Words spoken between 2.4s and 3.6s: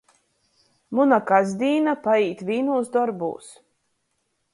vīnūs dorbūs.